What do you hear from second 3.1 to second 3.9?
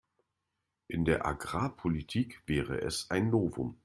ein Novum.